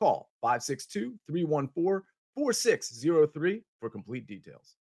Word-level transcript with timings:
Call 0.00 0.30
562 0.40 1.14
314 1.26 2.02
4603 2.34 3.62
for 3.80 3.90
complete 3.90 4.26
details. 4.26 4.76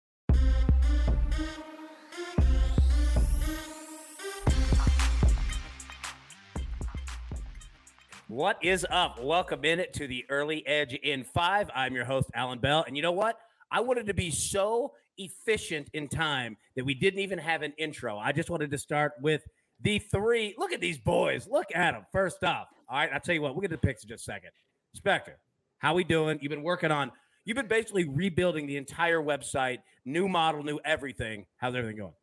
What 8.30 8.64
is 8.64 8.86
up? 8.90 9.22
Welcome 9.22 9.66
in 9.66 9.82
it 9.82 9.94
to 9.96 10.08
the 10.08 10.24
Early 10.30 10.66
Edge 10.66 10.94
in 10.94 11.26
five. 11.26 11.70
I'm 11.76 11.94
your 11.94 12.06
host, 12.06 12.30
Allan 12.34 12.60
Bell. 12.60 12.86
And 12.88 12.96
you 12.96 13.02
know 13.02 13.12
what? 13.12 13.40
I 13.74 13.82
wanted 13.82 14.06
to 14.08 14.14
be 14.14 14.32
so 14.32 14.94
efficient 15.18 15.90
in 15.94 16.08
time 16.08 16.56
that 16.78 16.86
we 16.86 16.94
didn't 16.94 17.20
even 17.20 17.40
have 17.40 17.62
an 17.62 17.74
intro. 17.78 18.18
I 18.18 18.32
just 18.32 18.50
wanted 18.50 18.72
to 18.72 18.78
start 18.78 19.16
with 19.22 19.42
the 19.82 20.00
three. 20.00 20.56
Look 20.58 20.72
at 20.72 20.80
these 20.80 20.98
boys. 20.98 21.46
Look 21.46 21.68
at 21.76 21.92
them. 21.92 22.06
First 22.14 22.42
off, 22.46 22.68
all 22.88 23.00
right, 23.00 23.10
I'll 23.14 23.20
tell 23.20 23.36
you 23.36 23.42
what, 23.42 23.54
we'll 23.54 23.62
get 23.62 23.72
to 23.72 23.76
the 23.76 23.86
picks 23.86 24.04
in 24.04 24.08
just 24.08 24.22
a 24.22 24.32
second. 24.32 24.52
Spector, 24.98 25.36
how 25.78 25.94
we 25.94 26.04
doing? 26.04 26.40
You've 26.42 26.50
been 26.50 26.64
working 26.64 26.92
on, 26.92 27.12
you've 27.46 27.56
been 27.56 27.68
basically 27.68 28.06
rebuilding 28.06 28.68
the 28.68 28.78
entire 28.78 29.22
website, 29.22 29.80
new 30.06 30.28
model, 30.28 30.64
new 30.64 30.80
everything. 30.84 31.46
How's 31.58 31.76
everything 31.76 31.98
going? 31.98 32.14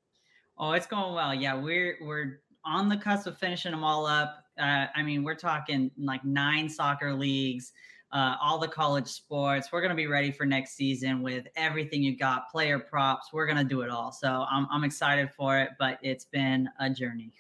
Oh, 0.59 0.73
it's 0.73 0.87
going 0.87 1.15
well. 1.15 1.35
Yeah, 1.35 1.55
we're 1.55 1.99
we're 2.01 2.41
on 2.65 2.89
the 2.89 2.97
cusp 2.97 3.27
of 3.27 3.39
finishing 3.39 3.71
them 3.71 3.85
all 3.85 4.07
up. 4.07 4.45
Uh, 4.59 4.87
I 4.95 5.03
mean, 5.03 5.23
we're 5.23 5.35
talking 5.35 5.91
like 5.99 6.25
nine 6.25 6.69
soccer 6.69 7.13
leagues, 7.15 7.73
uh, 8.11 8.37
all 8.43 8.59
the 8.59 8.69
college 8.69 9.07
sports. 9.07 9.69
We're 9.71 9.83
going 9.83 9.91
to 9.91 9.97
be 9.97 10.07
ready 10.07 10.33
for 10.33 10.47
next 10.47 10.75
season 10.75 11.23
with 11.23 11.47
everything 11.57 12.03
you 12.03 12.17
got, 12.17 12.51
player 12.51 12.79
props. 12.79 13.33
We're 13.33 13.47
going 13.47 13.59
to 13.59 13.65
do 13.65 13.83
it 13.83 13.91
all. 13.91 14.13
So 14.13 14.47
I'm, 14.51 14.67
I'm 14.71 14.83
excited 14.83 15.31
for 15.31 15.59
it, 15.59 15.71
but 15.79 15.99
it's 16.03 16.25
been 16.25 16.69
a 16.81 16.89
journey. 16.89 17.33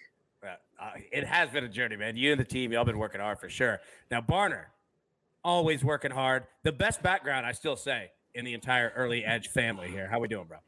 Uh, 0.78 0.90
it 1.10 1.24
has 1.26 1.48
been 1.50 1.64
a 1.64 1.68
journey, 1.68 1.96
man. 1.96 2.16
You 2.16 2.32
and 2.32 2.38
the 2.38 2.44
team, 2.44 2.70
y'all 2.70 2.84
been 2.84 2.98
working 2.98 3.20
hard 3.20 3.40
for 3.40 3.48
sure. 3.48 3.80
Now, 4.10 4.20
Barner, 4.20 4.66
always 5.46 5.84
working 5.84 6.10
hard. 6.10 6.44
The 6.64 6.72
best 6.72 7.02
background, 7.02 7.46
I 7.46 7.52
still 7.52 7.76
say, 7.76 8.10
in 8.34 8.44
the 8.44 8.52
entire 8.52 8.92
early 8.96 9.24
edge 9.24 9.48
family 9.48 9.88
here. 9.88 10.08
How 10.10 10.18
we 10.18 10.28
doing, 10.28 10.46
bro? 10.46 10.58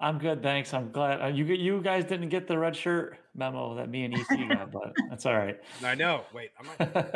I'm 0.00 0.18
good, 0.18 0.42
thanks. 0.42 0.74
I'm 0.74 0.90
glad 0.90 1.22
uh, 1.22 1.28
you 1.28 1.44
you 1.46 1.80
guys 1.80 2.04
didn't 2.04 2.28
get 2.28 2.46
the 2.46 2.58
red 2.58 2.76
shirt 2.76 3.16
memo 3.34 3.74
that 3.76 3.88
me 3.88 4.04
and 4.04 4.14
EC 4.14 4.48
got, 4.48 4.70
but 4.70 4.92
that's 5.08 5.24
all 5.24 5.34
right. 5.34 5.58
I 5.82 5.94
know. 5.94 6.24
Wait, 6.34 6.50
I'm 6.58 6.66
not. 6.66 7.06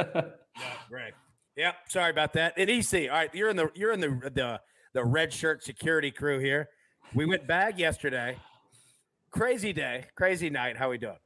yeah, 0.57 0.65
right. 0.91 1.13
Yep. 1.57 1.75
Sorry 1.89 2.11
about 2.11 2.33
that. 2.35 2.55
And 2.57 2.71
EC, 2.71 3.11
all 3.11 3.17
right, 3.17 3.35
you're 3.35 3.51
in 3.51 3.57
the 3.57 3.71
you're 3.75 3.93
in 3.93 4.01
the 4.01 4.31
the 4.33 4.61
the 4.95 5.05
red 5.05 5.31
shirt 5.31 5.63
security 5.63 6.11
crew 6.11 6.39
here. 6.39 6.71
We 7.13 7.27
went 7.27 7.47
bag 7.47 7.79
yesterday. 7.79 8.39
Crazy 9.31 9.73
day, 9.73 10.07
crazy 10.15 10.49
night. 10.49 10.79
How 10.79 10.89
we 10.89 10.97
doing? 10.97 11.19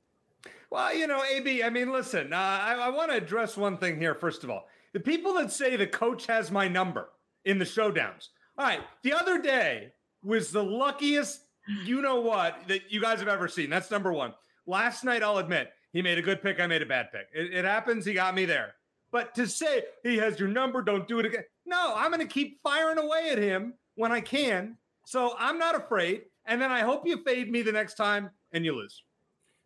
Well, 0.70 0.92
you 0.92 1.06
know, 1.06 1.22
AB. 1.22 1.62
I 1.62 1.70
mean, 1.70 1.92
listen. 1.92 2.32
Uh, 2.32 2.36
I, 2.36 2.74
I 2.74 2.88
want 2.88 3.12
to 3.12 3.16
address 3.16 3.56
one 3.56 3.76
thing 3.76 3.98
here. 4.00 4.14
First 4.14 4.42
of 4.42 4.50
all, 4.50 4.66
the 4.94 5.00
people 5.00 5.34
that 5.34 5.52
say 5.52 5.76
the 5.76 5.86
coach 5.86 6.26
has 6.26 6.50
my 6.50 6.66
number 6.66 7.08
in 7.44 7.58
the 7.58 7.64
showdowns. 7.66 8.28
All 8.56 8.64
right, 8.64 8.80
the 9.02 9.12
other 9.12 9.42
day 9.42 9.92
was 10.22 10.50
the 10.50 10.62
luckiest 10.62 11.40
you 11.84 12.00
know 12.00 12.20
what 12.20 12.56
that 12.68 12.90
you 12.90 13.00
guys 13.00 13.18
have 13.18 13.28
ever 13.28 13.48
seen. 13.48 13.70
That's 13.70 13.90
number 13.90 14.12
one. 14.12 14.34
Last 14.66 15.04
night, 15.04 15.22
I'll 15.22 15.38
admit, 15.38 15.70
he 15.92 16.02
made 16.02 16.18
a 16.18 16.22
good 16.22 16.42
pick. 16.42 16.60
I 16.60 16.66
made 16.66 16.82
a 16.82 16.86
bad 16.86 17.10
pick. 17.12 17.26
It, 17.34 17.52
it 17.52 17.64
happens. 17.64 18.04
He 18.04 18.14
got 18.14 18.34
me 18.34 18.44
there. 18.44 18.74
But 19.10 19.34
to 19.36 19.46
say 19.46 19.84
he 20.02 20.16
has 20.18 20.38
your 20.38 20.48
number, 20.48 20.82
don't 20.82 21.06
do 21.06 21.18
it 21.20 21.26
again. 21.26 21.44
No, 21.66 21.94
I'm 21.96 22.10
going 22.10 22.26
to 22.26 22.32
keep 22.32 22.60
firing 22.62 22.98
away 22.98 23.30
at 23.30 23.38
him 23.38 23.74
when 23.94 24.12
I 24.12 24.20
can. 24.20 24.76
So 25.06 25.34
I'm 25.38 25.58
not 25.58 25.74
afraid. 25.74 26.22
And 26.46 26.60
then 26.60 26.70
I 26.70 26.80
hope 26.80 27.06
you 27.06 27.22
fade 27.22 27.50
me 27.50 27.62
the 27.62 27.72
next 27.72 27.94
time 27.94 28.30
and 28.52 28.64
you 28.64 28.74
lose. 28.74 29.02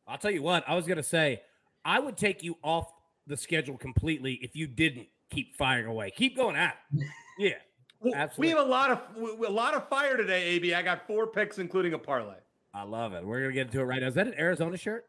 I'll 0.06 0.18
tell 0.18 0.30
you 0.30 0.42
what, 0.42 0.64
I 0.66 0.74
was 0.74 0.86
going 0.86 0.98
to 0.98 1.02
say, 1.02 1.42
I 1.84 1.98
would 1.98 2.16
take 2.16 2.42
you 2.42 2.56
off 2.62 2.90
the 3.26 3.36
schedule 3.36 3.76
completely 3.76 4.34
if 4.42 4.54
you 4.54 4.66
didn't 4.66 5.08
keep 5.30 5.56
firing 5.56 5.86
away. 5.86 6.10
Keep 6.10 6.36
going 6.36 6.56
at 6.56 6.76
it. 6.96 7.06
Yeah. 7.38 7.50
Absolutely. 8.14 8.54
We 8.54 8.58
have 8.58 8.66
a 8.66 8.70
lot 8.70 8.90
of 8.90 9.00
a 9.48 9.50
lot 9.50 9.74
of 9.74 9.88
fire 9.88 10.16
today, 10.16 10.44
AB. 10.50 10.72
I 10.72 10.82
got 10.82 11.06
four 11.06 11.26
picks, 11.26 11.58
including 11.58 11.94
a 11.94 11.98
parlay. 11.98 12.36
I 12.72 12.84
love 12.84 13.12
it. 13.12 13.26
We're 13.26 13.40
gonna 13.40 13.52
get 13.52 13.66
into 13.66 13.80
it 13.80 13.84
right 13.84 14.00
now. 14.00 14.08
Is 14.08 14.14
that 14.14 14.28
an 14.28 14.34
Arizona 14.38 14.76
shirt? 14.76 15.06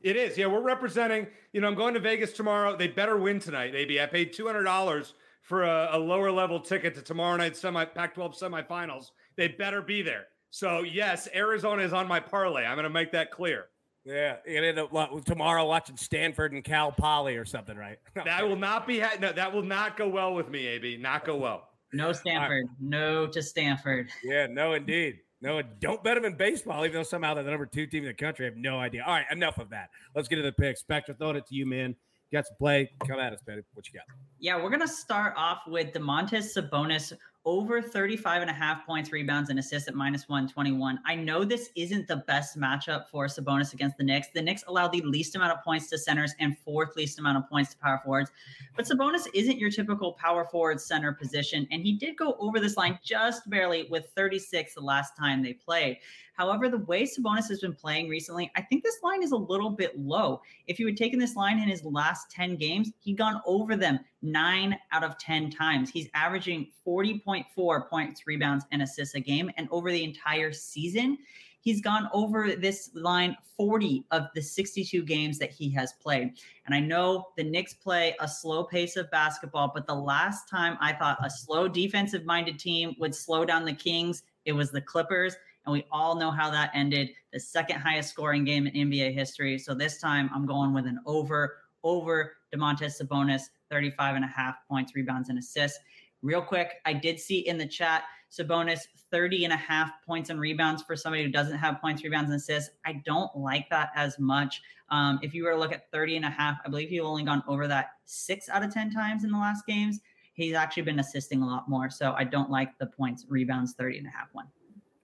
It 0.00 0.14
is. 0.16 0.38
Yeah, 0.38 0.46
we're 0.46 0.62
representing. 0.62 1.26
You 1.52 1.60
know, 1.60 1.66
I'm 1.66 1.74
going 1.74 1.94
to 1.94 2.00
Vegas 2.00 2.32
tomorrow. 2.32 2.76
They 2.76 2.86
better 2.86 3.16
win 3.16 3.40
tonight, 3.40 3.74
AB. 3.74 4.00
I 4.00 4.06
paid 4.06 4.32
two 4.32 4.46
hundred 4.46 4.64
dollars 4.64 5.14
for 5.42 5.64
a, 5.64 5.88
a, 5.92 5.98
lower 5.98 6.30
level 6.30 6.60
ticket 6.60 6.94
to 6.94 7.00
tomorrow 7.02 7.36
night's 7.36 7.58
semi 7.58 7.84
Pac-12 7.86 8.38
semifinals. 8.38 9.12
They 9.36 9.48
better 9.48 9.80
be 9.80 10.02
there. 10.02 10.26
So 10.50 10.82
yes, 10.82 11.26
Arizona 11.34 11.82
is 11.82 11.94
on 11.94 12.06
my 12.06 12.20
parlay. 12.20 12.64
I'm 12.64 12.74
going 12.74 12.84
to 12.84 12.90
make 12.90 13.12
that 13.12 13.30
clear. 13.30 13.66
Yeah, 14.08 14.36
you 14.46 14.64
end 14.64 14.78
up 14.78 15.24
tomorrow 15.24 15.66
watching 15.66 15.98
Stanford 15.98 16.52
and 16.52 16.64
Cal 16.64 16.90
Poly 16.90 17.36
or 17.36 17.44
something, 17.44 17.76
right? 17.76 17.98
that 18.24 18.46
will 18.46 18.56
not 18.56 18.86
be. 18.86 19.00
Ha- 19.00 19.16
no, 19.20 19.32
that 19.32 19.52
will 19.52 19.62
not 19.62 19.98
go 19.98 20.08
well 20.08 20.34
with 20.34 20.48
me, 20.48 20.66
AB. 20.66 20.96
Not 20.96 21.26
go 21.26 21.36
well. 21.36 21.68
No 21.92 22.14
Stanford. 22.14 22.64
Right. 22.64 22.76
No 22.80 23.26
to 23.26 23.42
Stanford. 23.42 24.08
Yeah, 24.24 24.46
no, 24.46 24.72
indeed. 24.74 25.18
No, 25.40 25.60
don't 25.62 26.02
bet 26.02 26.16
them 26.16 26.24
in 26.24 26.36
baseball, 26.36 26.84
even 26.84 26.94
though 26.94 27.02
somehow 27.02 27.34
they're 27.34 27.44
the 27.44 27.50
number 27.50 27.66
two 27.66 27.86
team 27.86 28.02
in 28.02 28.08
the 28.08 28.14
country. 28.14 28.46
I 28.46 28.48
have 28.48 28.56
no 28.56 28.78
idea. 28.78 29.04
All 29.06 29.14
right, 29.14 29.26
enough 29.30 29.58
of 29.58 29.70
that. 29.70 29.90
Let's 30.14 30.26
get 30.26 30.36
to 30.36 30.42
the 30.42 30.52
picks. 30.52 30.82
Spector, 30.82 31.16
throwing 31.16 31.36
it 31.36 31.46
to 31.46 31.54
you, 31.54 31.66
man. 31.66 31.94
You 32.30 32.38
got 32.38 32.46
some 32.46 32.56
play. 32.56 32.90
Come 33.06 33.20
at 33.20 33.32
us, 33.32 33.40
man. 33.46 33.62
What 33.74 33.86
you 33.86 33.98
got? 33.98 34.06
Yeah, 34.40 34.56
we're 34.62 34.70
going 34.70 34.82
to 34.82 34.86
start 34.86 35.34
off 35.36 35.62
with 35.66 35.92
Domantas 35.92 36.56
Sabonis 36.56 37.12
over 37.44 37.82
35 37.82 38.42
and 38.42 38.50
a 38.50 38.54
half 38.54 38.86
points, 38.86 39.10
rebounds, 39.10 39.50
and 39.50 39.58
assists 39.58 39.88
at 39.88 39.96
minus 39.96 40.28
121. 40.28 41.00
I 41.04 41.16
know 41.16 41.44
this 41.44 41.70
isn't 41.74 42.06
the 42.06 42.18
best 42.28 42.56
matchup 42.56 43.08
for 43.08 43.26
Sabonis 43.26 43.72
against 43.72 43.96
the 43.96 44.04
Knicks. 44.04 44.28
The 44.32 44.42
Knicks 44.42 44.62
allow 44.68 44.86
the 44.86 45.00
least 45.00 45.34
amount 45.34 45.58
of 45.58 45.64
points 45.64 45.88
to 45.90 45.98
centers 45.98 46.34
and 46.38 46.56
fourth 46.58 46.94
least 46.94 47.18
amount 47.18 47.38
of 47.38 47.48
points 47.48 47.72
to 47.72 47.78
power 47.78 48.00
forwards. 48.04 48.30
But 48.76 48.84
Sabonis 48.84 49.26
isn't 49.34 49.58
your 49.58 49.70
typical 49.70 50.12
power 50.12 50.44
forward 50.44 50.80
center 50.80 51.12
position. 51.12 51.66
And 51.72 51.82
he 51.82 51.94
did 51.94 52.16
go 52.16 52.36
over 52.38 52.60
this 52.60 52.76
line 52.76 52.98
just 53.02 53.48
barely 53.50 53.88
with 53.90 54.10
36 54.14 54.74
the 54.74 54.80
last 54.80 55.16
time 55.16 55.42
they 55.42 55.54
played. 55.54 55.98
However, 56.38 56.68
the 56.68 56.78
way 56.78 57.02
Sabonis 57.02 57.48
has 57.48 57.60
been 57.60 57.74
playing 57.74 58.08
recently, 58.08 58.48
I 58.54 58.62
think 58.62 58.84
this 58.84 59.00
line 59.02 59.24
is 59.24 59.32
a 59.32 59.36
little 59.36 59.70
bit 59.70 59.98
low. 59.98 60.40
If 60.68 60.78
you 60.78 60.86
had 60.86 60.96
taken 60.96 61.18
this 61.18 61.34
line 61.34 61.58
in 61.58 61.68
his 61.68 61.82
last 61.82 62.30
10 62.30 62.56
games, 62.56 62.92
he'd 63.00 63.18
gone 63.18 63.40
over 63.44 63.74
them 63.74 63.98
nine 64.22 64.76
out 64.92 65.04
of 65.04 65.18
10 65.18 65.50
times. 65.50 65.90
He's 65.90 66.08
averaging 66.14 66.68
40.4 66.86 67.88
points, 67.88 68.26
rebounds, 68.26 68.64
and 68.72 68.82
assists 68.82 69.14
a 69.14 69.20
game. 69.20 69.50
And 69.56 69.68
over 69.70 69.90
the 69.90 70.02
entire 70.04 70.52
season, 70.52 71.18
he's 71.60 71.80
gone 71.80 72.08
over 72.12 72.54
this 72.56 72.90
line 72.94 73.36
40 73.56 74.04
of 74.10 74.26
the 74.34 74.42
62 74.42 75.02
games 75.04 75.38
that 75.38 75.50
he 75.50 75.70
has 75.70 75.92
played. 75.94 76.32
And 76.66 76.74
I 76.74 76.80
know 76.80 77.28
the 77.36 77.44
Knicks 77.44 77.74
play 77.74 78.14
a 78.20 78.28
slow 78.28 78.64
pace 78.64 78.96
of 78.96 79.10
basketball, 79.10 79.70
but 79.74 79.86
the 79.86 79.94
last 79.94 80.48
time 80.48 80.76
I 80.80 80.92
thought 80.92 81.24
a 81.24 81.30
slow 81.30 81.68
defensive 81.68 82.24
minded 82.24 82.58
team 82.58 82.94
would 82.98 83.14
slow 83.14 83.44
down 83.44 83.64
the 83.64 83.72
Kings, 83.72 84.22
it 84.44 84.52
was 84.52 84.70
the 84.70 84.80
Clippers. 84.80 85.36
And 85.66 85.72
we 85.74 85.84
all 85.92 86.16
know 86.16 86.30
how 86.30 86.50
that 86.50 86.70
ended 86.72 87.10
the 87.32 87.40
second 87.40 87.80
highest 87.80 88.10
scoring 88.10 88.44
game 88.44 88.66
in 88.66 88.88
NBA 88.88 89.12
history. 89.12 89.58
So 89.58 89.74
this 89.74 90.00
time 90.00 90.30
I'm 90.34 90.46
going 90.46 90.72
with 90.72 90.86
an 90.86 91.00
over, 91.04 91.58
over 91.84 92.36
Domantas 92.54 93.00
Sabonis, 93.00 93.42
35 93.70 94.16
and 94.16 94.24
a 94.24 94.28
half 94.28 94.56
points, 94.68 94.94
rebounds, 94.94 95.28
and 95.28 95.38
assists. 95.38 95.78
Real 96.22 96.42
quick, 96.42 96.74
I 96.84 96.92
did 96.92 97.20
see 97.20 97.40
in 97.40 97.58
the 97.58 97.66
chat 97.66 98.04
Sabonis 98.30 98.80
30 99.10 99.44
and 99.44 99.52
a 99.52 99.56
half 99.56 99.90
points 100.06 100.30
and 100.30 100.38
rebounds 100.38 100.82
for 100.82 100.96
somebody 100.96 101.22
who 101.22 101.30
doesn't 101.30 101.56
have 101.56 101.80
points, 101.80 102.02
rebounds, 102.02 102.30
and 102.30 102.38
assists. 102.38 102.70
I 102.84 103.00
don't 103.04 103.34
like 103.36 103.68
that 103.70 103.90
as 103.94 104.18
much. 104.18 104.60
Um, 104.90 105.18
if 105.22 105.34
you 105.34 105.44
were 105.44 105.52
to 105.52 105.56
look 105.56 105.72
at 105.72 105.90
30 105.90 106.16
and 106.16 106.24
a 106.24 106.30
half, 106.30 106.58
I 106.64 106.68
believe 106.68 106.88
he's 106.88 107.00
only 107.00 107.24
gone 107.24 107.42
over 107.46 107.66
that 107.68 107.90
six 108.04 108.48
out 108.48 108.62
of 108.62 108.72
10 108.72 108.90
times 108.90 109.24
in 109.24 109.30
the 109.30 109.38
last 109.38 109.66
games. 109.66 110.00
He's 110.34 110.54
actually 110.54 110.84
been 110.84 111.00
assisting 111.00 111.42
a 111.42 111.46
lot 111.46 111.68
more. 111.68 111.90
So 111.90 112.14
I 112.16 112.24
don't 112.24 112.50
like 112.50 112.78
the 112.78 112.86
points, 112.86 113.26
rebounds, 113.28 113.74
30 113.74 113.98
and 113.98 114.06
a 114.06 114.10
half 114.10 114.28
one. 114.32 114.46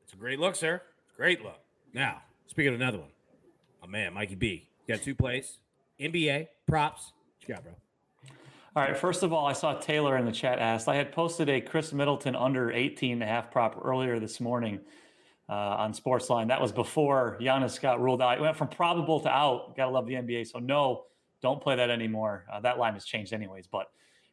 It's 0.05 0.13
a 0.13 0.17
great 0.17 0.39
look, 0.39 0.55
sir. 0.55 0.83
Great 1.17 1.43
look. 1.43 1.61
Now, 1.93 2.23
speaking 2.47 2.75
of 2.75 2.81
another 2.81 2.99
one, 2.99 3.11
my 3.81 3.89
man, 3.89 4.15
Mikey 4.15 4.35
B. 4.37 4.69
You 4.87 4.95
got 4.95 5.03
two 5.03 5.15
plays. 5.15 5.59
NBA, 6.01 6.49
props. 6.67 7.13
What 7.39 7.49
you 7.49 7.55
got, 7.55 7.65
bro? 7.65 7.73
All 8.77 8.83
right. 8.83 8.97
First 8.97 9.23
of 9.23 9.33
all, 9.33 9.47
I 9.47 9.53
saw 9.53 9.75
Taylor 9.75 10.17
in 10.17 10.25
the 10.27 10.33
chat 10.33 10.59
asked. 10.59 10.89
I 10.89 10.97
had 10.97 11.13
posted 11.13 11.49
a 11.49 11.61
Khris 11.61 11.93
Middleton 11.93 12.35
under 12.35 12.73
18 12.73 13.13
and 13.13 13.23
a 13.23 13.27
half 13.27 13.51
prop 13.51 13.81
earlier 13.85 14.19
this 14.19 14.41
morning 14.41 14.81
uh, 15.49 15.53
on 15.53 15.93
Sportsline. 15.93 16.49
That 16.49 16.61
was 16.61 16.73
before 16.73 17.39
Giannis 17.41 17.81
got 17.81 18.01
ruled 18.01 18.21
out. 18.21 18.39
It 18.39 18.41
went 18.41 18.57
from 18.57 18.69
probable 18.69 19.21
to 19.21 19.29
out. 19.29 19.77
Gotta 19.77 19.93
love 19.93 20.07
the 20.07 20.15
NBA. 20.15 20.49
So 20.49 20.59
no, 20.59 21.05
don't 21.41 21.63
play 21.63 21.77
that 21.77 21.91
anymore. 21.91 22.47
Uh, 22.53 22.61
that 22.61 22.79
line 22.79 22.95
has 22.95 23.05
changed 23.05 23.33
anyways. 23.33 23.69
But 23.69 23.87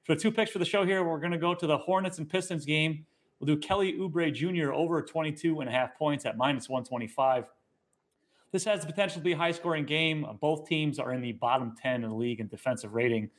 for 0.03 0.15
the 0.15 0.21
two 0.21 0.31
picks 0.31 0.49
for 0.49 0.59
the 0.59 0.65
show 0.65 0.85
here, 0.85 1.03
we're 1.03 1.19
going 1.19 1.31
to 1.31 1.37
go 1.37 1.53
to 1.53 1.67
the 1.67 1.77
Hornets 1.77 2.17
and 2.17 2.27
Pistons 2.27 2.65
game. 2.65 3.05
We'll 3.39 3.55
do 3.55 3.57
Kelly 3.57 3.93
Oubre 3.93 4.33
Jr. 4.33 4.71
over 4.71 5.01
22 5.01 5.59
and 5.59 5.69
a 5.69 5.71
half 5.71 5.95
points 5.97 6.25
at 6.25 6.37
minus 6.37 6.69
125. 6.69 7.45
This 8.51 8.65
has 8.65 8.81
the 8.81 8.87
potential 8.87 9.19
to 9.19 9.23
be 9.23 9.31
a 9.31 9.37
high 9.37 9.51
scoring 9.51 9.85
game. 9.85 10.25
Uh, 10.25 10.33
both 10.33 10.67
teams 10.67 10.99
are 10.99 11.13
in 11.13 11.21
the 11.21 11.31
bottom 11.33 11.73
10 11.81 12.03
in 12.03 12.09
the 12.09 12.15
league 12.15 12.39
in 12.39 12.47
defensive 12.47 12.93
rating. 12.93 13.29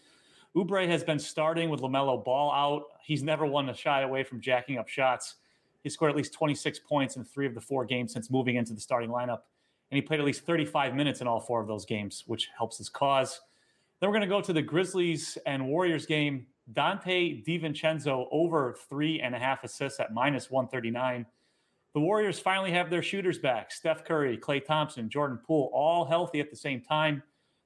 Oubre 0.56 0.86
has 0.86 1.04
been 1.04 1.18
starting 1.18 1.70
with 1.70 1.80
LaMelo 1.80 2.24
Ball 2.24 2.52
out. 2.52 2.84
He's 3.02 3.22
never 3.22 3.46
one 3.46 3.66
to 3.66 3.74
shy 3.74 4.02
away 4.02 4.22
from 4.22 4.40
jacking 4.40 4.78
up 4.78 4.88
shots. 4.88 5.36
He 5.82 5.90
scored 5.90 6.10
at 6.10 6.16
least 6.16 6.32
26 6.32 6.80
points 6.80 7.16
in 7.16 7.24
three 7.24 7.46
of 7.46 7.54
the 7.54 7.60
four 7.60 7.84
games 7.84 8.12
since 8.12 8.30
moving 8.30 8.56
into 8.56 8.72
the 8.72 8.80
starting 8.80 9.10
lineup. 9.10 9.40
And 9.90 9.96
he 9.96 10.02
played 10.02 10.20
at 10.20 10.26
least 10.26 10.46
35 10.46 10.94
minutes 10.94 11.20
in 11.20 11.26
all 11.26 11.40
four 11.40 11.60
of 11.60 11.66
those 11.66 11.84
games, 11.84 12.24
which 12.26 12.48
helps 12.56 12.78
his 12.78 12.88
cause. 12.88 13.40
Then 14.00 14.08
we're 14.08 14.16
going 14.16 14.28
to 14.28 14.34
go 14.34 14.40
to 14.40 14.52
the 14.52 14.62
Grizzlies 14.62 15.36
and 15.46 15.68
Warriors 15.68 16.06
game. 16.06 16.46
Donte 16.72 17.44
DiVincenzo 17.44 18.28
over 18.30 18.76
three 18.88 19.20
and 19.20 19.34
a 19.34 19.38
half 19.38 19.64
assists 19.64 20.00
at 20.00 20.14
minus 20.14 20.50
139. 20.50 21.26
The 21.94 22.00
Warriors 22.00 22.38
finally 22.38 22.70
have 22.70 22.88
their 22.88 23.02
shooters 23.02 23.38
back. 23.38 23.70
Steph 23.70 24.04
Curry, 24.04 24.38
Klay 24.38 24.64
Thompson, 24.64 25.10
Jordan 25.10 25.38
Poole, 25.46 25.70
all 25.74 26.04
healthy 26.04 26.40
at 26.40 26.50
the 26.50 26.56
same 26.56 26.80
time. 26.80 27.22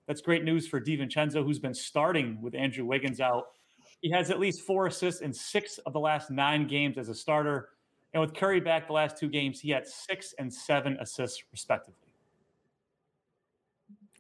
That's 0.08 0.20
great 0.20 0.44
news 0.44 0.67
for 0.67 0.81
DiVincenzo, 0.81 1.44
who's 1.44 1.58
been 1.58 1.75
starting 1.75 2.40
with 2.40 2.55
Andrew 2.55 2.84
Wiggins 2.84 3.20
out. 3.20 3.46
He 4.02 4.11
has 4.11 4.31
at 4.31 4.40
least 4.40 4.62
four 4.62 4.87
assists 4.87 5.20
in 5.20 5.32
six 5.32 5.78
of 5.78 5.93
the 5.93 6.00
last 6.00 6.31
nine 6.31 6.67
games 6.67 6.99
as 6.99 7.08
a 7.08 7.14
starter. 7.14 7.70
And 8.14 8.20
with 8.20 8.34
Curry 8.34 8.61
back 8.61 8.87
the 8.87 8.93
last 8.93 9.17
two 9.17 9.28
games, 9.28 9.61
he 9.61 9.70
had 9.70 9.87
six 9.87 10.34
and 10.38 10.52
seven 10.52 10.96
assists, 11.00 11.43
respectively. 11.52 11.94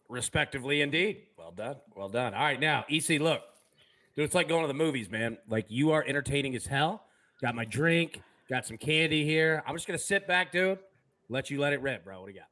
Respectively, 0.08 0.82
indeed. 0.82 1.22
Well 1.36 1.50
done. 1.50 1.76
Well 1.96 2.08
done. 2.08 2.32
All 2.34 2.42
right, 2.42 2.60
now, 2.60 2.84
EC, 2.88 3.20
look, 3.20 3.42
dude, 4.14 4.24
it's 4.24 4.34
like 4.34 4.48
going 4.48 4.62
to 4.62 4.68
the 4.68 4.74
movies, 4.74 5.10
man. 5.10 5.38
Like 5.48 5.66
you 5.68 5.90
are 5.92 6.04
entertaining 6.06 6.54
as 6.54 6.66
hell. 6.66 7.04
Got 7.40 7.54
my 7.54 7.64
drink, 7.64 8.22
got 8.48 8.66
some 8.66 8.78
candy 8.78 9.24
here. 9.24 9.62
I'm 9.66 9.74
just 9.74 9.86
gonna 9.86 9.98
sit 9.98 10.26
back, 10.26 10.52
dude. 10.52 10.78
Let 11.28 11.50
you 11.50 11.60
let 11.60 11.72
it 11.72 11.82
rip, 11.82 12.04
bro. 12.04 12.20
What 12.20 12.28
do 12.28 12.32
you 12.32 12.40
got? 12.40 12.48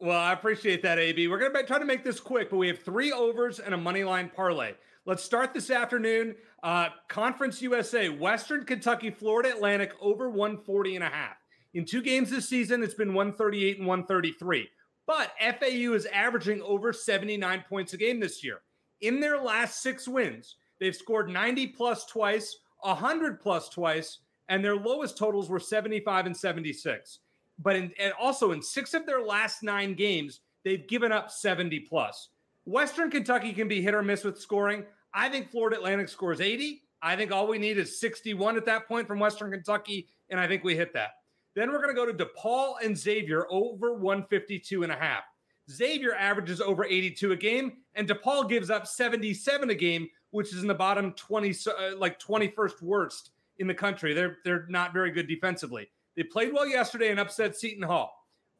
Well, 0.00 0.18
I 0.18 0.32
appreciate 0.32 0.82
that, 0.82 0.98
AB. 0.98 1.26
We're 1.26 1.38
going 1.38 1.52
to 1.52 1.62
try 1.64 1.80
to 1.80 1.84
make 1.84 2.04
this 2.04 2.20
quick, 2.20 2.50
but 2.50 2.56
we 2.56 2.68
have 2.68 2.78
three 2.78 3.10
overs 3.10 3.58
and 3.58 3.74
a 3.74 3.76
money 3.76 4.04
line 4.04 4.30
parlay. 4.32 4.74
Let's 5.06 5.24
start 5.24 5.52
this 5.52 5.70
afternoon. 5.70 6.36
Uh, 6.62 6.90
Conference 7.08 7.60
USA, 7.62 8.08
Western 8.08 8.64
Kentucky, 8.64 9.10
Florida 9.10 9.48
Atlantic 9.48 9.92
over 10.00 10.30
140 10.30 10.94
and 10.94 11.04
a 11.04 11.08
half. 11.08 11.36
In 11.74 11.84
two 11.84 12.00
games 12.00 12.30
this 12.30 12.48
season, 12.48 12.84
it's 12.84 12.94
been 12.94 13.12
138 13.12 13.78
and 13.78 13.88
133. 13.88 14.68
But 15.06 15.32
FAU 15.40 15.94
is 15.94 16.06
averaging 16.06 16.62
over 16.62 16.92
79 16.92 17.64
points 17.68 17.92
a 17.94 17.96
game 17.96 18.20
this 18.20 18.44
year. 18.44 18.60
In 19.00 19.18
their 19.18 19.40
last 19.40 19.82
six 19.82 20.06
wins, 20.06 20.56
they've 20.78 20.94
scored 20.94 21.28
90 21.28 21.68
plus 21.68 22.04
twice, 22.06 22.56
100 22.82 23.40
plus 23.40 23.68
twice, 23.68 24.18
and 24.48 24.64
their 24.64 24.76
lowest 24.76 25.18
totals 25.18 25.48
were 25.48 25.60
75 25.60 26.26
and 26.26 26.36
76 26.36 27.20
but 27.58 27.76
in, 27.76 27.92
and 27.98 28.12
also 28.18 28.52
in 28.52 28.62
six 28.62 28.94
of 28.94 29.06
their 29.06 29.22
last 29.22 29.62
nine 29.62 29.94
games, 29.94 30.40
they've 30.64 30.86
given 30.86 31.12
up 31.12 31.30
70 31.30 31.80
plus. 31.80 32.28
Western 32.64 33.10
Kentucky 33.10 33.52
can 33.52 33.68
be 33.68 33.82
hit 33.82 33.94
or 33.94 34.02
miss 34.02 34.24
with 34.24 34.38
scoring. 34.38 34.84
I 35.14 35.28
think 35.28 35.50
Florida 35.50 35.76
Atlantic 35.76 36.08
scores 36.08 36.40
80. 36.40 36.82
I 37.02 37.16
think 37.16 37.32
all 37.32 37.46
we 37.46 37.58
need 37.58 37.78
is 37.78 37.98
61 37.98 38.56
at 38.56 38.66
that 38.66 38.86
point 38.86 39.06
from 39.06 39.18
Western 39.18 39.50
Kentucky, 39.50 40.08
and 40.30 40.38
I 40.38 40.46
think 40.46 40.64
we 40.64 40.76
hit 40.76 40.92
that. 40.94 41.10
Then 41.54 41.70
we're 41.70 41.82
going 41.82 41.94
to 41.94 41.94
go 41.94 42.06
to 42.06 42.12
DePaul 42.12 42.74
and 42.84 42.96
Xavier 42.96 43.46
over 43.50 43.94
152 43.94 44.82
and 44.82 44.92
a 44.92 44.96
half. 44.96 45.24
Xavier 45.70 46.14
averages 46.14 46.60
over 46.60 46.84
82 46.84 47.32
a 47.32 47.36
game, 47.36 47.72
and 47.94 48.08
DePaul 48.08 48.48
gives 48.48 48.70
up 48.70 48.86
77 48.86 49.70
a 49.70 49.74
game, 49.74 50.08
which 50.30 50.52
is 50.52 50.62
in 50.62 50.68
the 50.68 50.74
bottom 50.74 51.12
20, 51.12 51.54
uh, 51.66 51.96
like 51.96 52.18
21st 52.20 52.82
worst 52.82 53.30
in 53.58 53.66
the 53.66 53.74
country. 53.74 54.14
They're 54.14 54.38
they're 54.44 54.66
not 54.68 54.92
very 54.92 55.10
good 55.10 55.28
defensively. 55.28 55.88
They 56.16 56.22
played 56.24 56.52
well 56.52 56.66
yesterday 56.66 57.10
and 57.10 57.20
upset 57.20 57.56
Seton 57.56 57.82
Hall, 57.82 58.12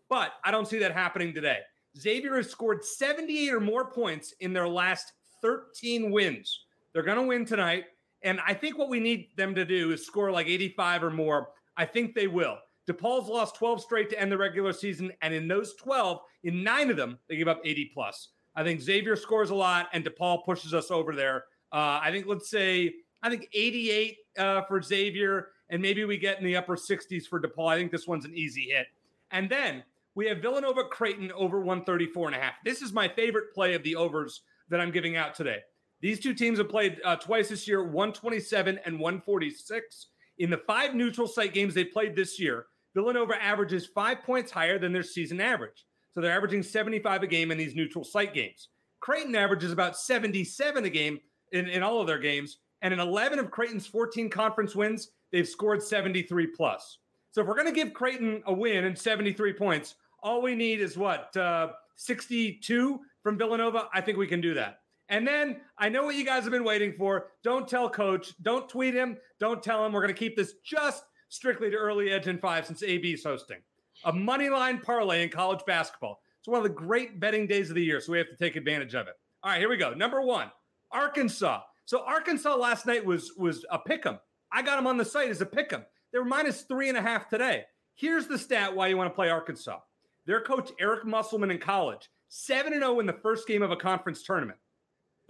but 0.08 0.32
I 0.44 0.50
don't 0.50 0.68
see 0.68 0.78
that 0.78 0.92
happening 0.92 1.34
today. 1.34 1.58
Xavier 1.98 2.36
has 2.36 2.50
scored 2.50 2.84
78 2.84 3.52
or 3.52 3.60
more 3.60 3.90
points 3.90 4.32
in 4.40 4.52
their 4.52 4.68
last 4.68 5.12
13 5.42 6.10
wins. 6.10 6.66
They're 6.92 7.02
going 7.02 7.18
to 7.18 7.26
win 7.26 7.44
tonight. 7.44 7.84
And 8.22 8.40
I 8.46 8.54
think 8.54 8.78
what 8.78 8.88
we 8.88 9.00
need 9.00 9.28
them 9.36 9.54
to 9.54 9.64
do 9.64 9.92
is 9.92 10.04
score 10.04 10.30
like 10.30 10.46
85 10.46 11.04
or 11.04 11.10
more. 11.10 11.48
I 11.76 11.84
think 11.84 12.14
they 12.14 12.26
will. 12.26 12.58
DePaul's 12.88 13.28
lost 13.28 13.56
12 13.56 13.82
straight 13.82 14.10
to 14.10 14.20
end 14.20 14.32
the 14.32 14.38
regular 14.38 14.72
season. 14.72 15.12
And 15.22 15.34
in 15.34 15.46
those 15.46 15.74
12, 15.76 16.20
in 16.44 16.64
nine 16.64 16.90
of 16.90 16.96
them, 16.96 17.18
they 17.28 17.36
give 17.36 17.48
up 17.48 17.60
80 17.64 17.90
plus. 17.92 18.30
I 18.56 18.64
think 18.64 18.80
Xavier 18.80 19.14
scores 19.14 19.50
a 19.50 19.54
lot 19.54 19.88
and 19.92 20.04
DePaul 20.04 20.44
pushes 20.44 20.74
us 20.74 20.90
over 20.90 21.14
there. 21.14 21.44
Uh, 21.70 22.00
I 22.02 22.10
think, 22.10 22.26
let's 22.26 22.50
say, 22.50 22.94
I 23.22 23.30
think 23.30 23.48
88 23.52 24.16
uh, 24.38 24.62
for 24.62 24.80
Xavier 24.80 25.48
and 25.70 25.82
maybe 25.82 26.04
we 26.04 26.16
get 26.16 26.38
in 26.38 26.44
the 26.44 26.56
upper 26.56 26.76
60s 26.76 27.26
for 27.26 27.40
DePaul. 27.40 27.68
I 27.68 27.76
think 27.76 27.92
this 27.92 28.06
one's 28.06 28.24
an 28.24 28.34
easy 28.34 28.70
hit. 28.70 28.86
And 29.30 29.50
then 29.50 29.82
we 30.14 30.26
have 30.26 30.38
Villanova 30.38 30.84
Creighton 30.84 31.30
over 31.32 31.58
134 31.58 32.28
and 32.28 32.36
a 32.36 32.40
half. 32.40 32.54
This 32.64 32.82
is 32.82 32.92
my 32.92 33.08
favorite 33.08 33.52
play 33.54 33.74
of 33.74 33.82
the 33.82 33.96
overs 33.96 34.42
that 34.70 34.80
I'm 34.80 34.90
giving 34.90 35.16
out 35.16 35.34
today. 35.34 35.58
These 36.00 36.20
two 36.20 36.32
teams 36.32 36.58
have 36.58 36.68
played 36.68 37.00
uh, 37.04 37.16
twice 37.16 37.48
this 37.48 37.66
year, 37.68 37.82
127 37.82 38.78
and 38.84 38.98
146. 38.98 40.06
In 40.38 40.50
the 40.50 40.58
five 40.58 40.94
neutral 40.94 41.26
site 41.26 41.52
games 41.52 41.74
they 41.74 41.84
played 41.84 42.14
this 42.14 42.38
year, 42.38 42.66
Villanova 42.94 43.42
averages 43.42 43.86
five 43.86 44.22
points 44.22 44.50
higher 44.50 44.78
than 44.78 44.92
their 44.92 45.02
season 45.02 45.40
average. 45.40 45.84
So 46.14 46.20
they're 46.20 46.34
averaging 46.34 46.62
75 46.62 47.24
a 47.24 47.26
game 47.26 47.50
in 47.50 47.58
these 47.58 47.74
neutral 47.74 48.04
site 48.04 48.32
games. 48.32 48.68
Creighton 49.00 49.34
averages 49.34 49.72
about 49.72 49.96
77 49.96 50.84
a 50.84 50.90
game 50.90 51.20
in, 51.52 51.68
in 51.68 51.82
all 51.82 52.00
of 52.00 52.06
their 52.06 52.18
games. 52.18 52.58
And 52.82 52.94
in 52.94 53.00
11 53.00 53.38
of 53.38 53.50
Creighton's 53.50 53.86
14 53.86 54.30
conference 54.30 54.74
wins, 54.74 55.10
they've 55.32 55.48
scored 55.48 55.82
73 55.82 56.46
plus. 56.48 56.98
So 57.32 57.42
if 57.42 57.46
we're 57.46 57.54
going 57.54 57.66
to 57.66 57.72
give 57.72 57.92
Creighton 57.92 58.42
a 58.46 58.52
win 58.52 58.84
and 58.84 58.96
73 58.96 59.52
points, 59.52 59.96
all 60.22 60.42
we 60.42 60.54
need 60.54 60.80
is 60.80 60.96
what 60.96 61.36
uh, 61.36 61.68
62 61.96 63.00
from 63.22 63.38
Villanova. 63.38 63.88
I 63.92 64.00
think 64.00 64.18
we 64.18 64.26
can 64.26 64.40
do 64.40 64.54
that. 64.54 64.80
And 65.08 65.26
then 65.26 65.60
I 65.78 65.88
know 65.88 66.04
what 66.04 66.16
you 66.16 66.24
guys 66.24 66.42
have 66.42 66.52
been 66.52 66.64
waiting 66.64 66.92
for. 66.92 67.28
Don't 67.42 67.66
tell 67.66 67.88
coach. 67.88 68.34
Don't 68.42 68.68
tweet 68.68 68.94
him. 68.94 69.16
Don't 69.40 69.62
tell 69.62 69.84
him. 69.84 69.92
We're 69.92 70.02
going 70.02 70.14
to 70.14 70.18
keep 70.18 70.36
this 70.36 70.54
just 70.64 71.04
strictly 71.28 71.70
to 71.70 71.76
early 71.76 72.10
edge 72.10 72.26
and 72.26 72.40
five 72.40 72.66
since 72.66 72.82
AB 72.82 73.12
is 73.12 73.24
hosting. 73.24 73.58
A 74.04 74.12
money 74.12 74.48
line 74.48 74.80
parlay 74.80 75.22
in 75.22 75.28
college 75.28 75.60
basketball. 75.66 76.20
It's 76.40 76.48
one 76.48 76.58
of 76.58 76.64
the 76.64 76.68
great 76.68 77.18
betting 77.18 77.46
days 77.46 77.68
of 77.68 77.74
the 77.74 77.84
year, 77.84 78.00
so 78.00 78.12
we 78.12 78.18
have 78.18 78.28
to 78.28 78.36
take 78.36 78.56
advantage 78.56 78.94
of 78.94 79.08
it. 79.08 79.14
All 79.42 79.50
right, 79.50 79.58
here 79.58 79.68
we 79.68 79.76
go. 79.76 79.92
Number 79.92 80.20
one, 80.20 80.50
Arkansas. 80.92 81.62
So 81.88 82.04
Arkansas 82.04 82.54
last 82.54 82.84
night 82.84 83.02
was 83.02 83.32
was 83.38 83.64
a 83.70 83.78
pick 83.78 84.04
'em. 84.04 84.18
I 84.52 84.60
got 84.60 84.76
them 84.76 84.86
on 84.86 84.98
the 84.98 85.06
site 85.06 85.30
as 85.30 85.40
a 85.40 85.46
pick 85.46 85.72
'em. 85.72 85.86
They 86.12 86.18
were 86.18 86.24
minus 86.26 86.60
three 86.60 86.90
and 86.90 86.98
a 86.98 87.00
half 87.00 87.30
today. 87.30 87.64
Here's 87.94 88.26
the 88.26 88.36
stat 88.36 88.76
why 88.76 88.88
you 88.88 88.98
want 88.98 89.10
to 89.10 89.14
play 89.14 89.30
Arkansas. 89.30 89.80
Their 90.26 90.42
coach, 90.42 90.70
Eric 90.78 91.06
Musselman 91.06 91.50
in 91.50 91.56
college, 91.56 92.10
7 92.28 92.74
and 92.74 92.82
0 92.82 93.00
in 93.00 93.06
the 93.06 93.14
first 93.14 93.48
game 93.48 93.62
of 93.62 93.70
a 93.70 93.76
conference 93.76 94.22
tournament. 94.22 94.58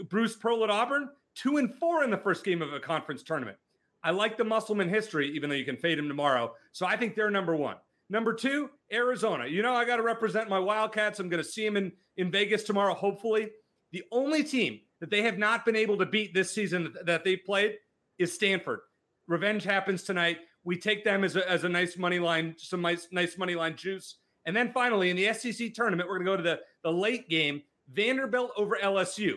Bruce 0.08 0.34
Pearl 0.34 0.64
at 0.64 0.70
Auburn, 0.70 1.10
2 1.36 1.58
and 1.58 1.72
4 1.78 2.02
in 2.02 2.10
the 2.10 2.18
first 2.18 2.44
game 2.44 2.60
of 2.60 2.72
a 2.72 2.80
conference 2.80 3.22
tournament. 3.22 3.56
I 4.02 4.10
like 4.10 4.36
the 4.36 4.42
Musselman 4.42 4.88
history, 4.88 5.30
even 5.36 5.48
though 5.48 5.54
you 5.54 5.64
can 5.64 5.76
fade 5.76 6.00
him 6.00 6.08
tomorrow. 6.08 6.56
So 6.72 6.86
I 6.86 6.96
think 6.96 7.14
they're 7.14 7.30
number 7.30 7.54
one. 7.54 7.76
Number 8.10 8.34
two, 8.34 8.70
Arizona. 8.92 9.46
You 9.46 9.62
know, 9.62 9.74
I 9.74 9.84
got 9.84 9.98
to 9.98 10.02
represent 10.02 10.48
my 10.48 10.58
Wildcats. 10.58 11.20
I'm 11.20 11.28
going 11.28 11.42
to 11.42 11.48
see 11.48 11.64
them 11.64 11.76
in, 11.76 11.92
in 12.16 12.32
Vegas 12.32 12.64
tomorrow, 12.64 12.94
hopefully. 12.94 13.50
The 13.92 14.02
only 14.10 14.42
team 14.42 14.80
that 15.00 15.10
they 15.10 15.22
have 15.22 15.38
not 15.38 15.64
been 15.64 15.76
able 15.76 15.98
to 15.98 16.06
beat 16.06 16.34
this 16.34 16.52
season 16.52 16.94
that 17.04 17.24
they've 17.24 17.44
played 17.44 17.74
is 18.18 18.32
Stanford. 18.32 18.80
Revenge 19.26 19.64
happens 19.64 20.02
tonight. 20.02 20.38
We 20.64 20.76
take 20.76 21.04
them 21.04 21.24
as 21.24 21.36
a, 21.36 21.48
as 21.48 21.64
a 21.64 21.68
nice 21.68 21.96
money 21.96 22.18
line, 22.18 22.54
some 22.58 22.82
nice, 22.82 23.08
nice 23.12 23.38
money 23.38 23.54
line 23.54 23.76
juice. 23.76 24.16
And 24.46 24.56
then 24.56 24.72
finally, 24.72 25.10
in 25.10 25.16
the 25.16 25.32
SEC 25.32 25.74
tournament, 25.74 26.08
we're 26.08 26.18
going 26.18 26.26
to 26.26 26.32
go 26.32 26.36
to 26.36 26.42
the, 26.42 26.60
the 26.82 26.92
late 26.92 27.28
game 27.28 27.62
Vanderbilt 27.92 28.52
over 28.56 28.78
LSU. 28.82 29.34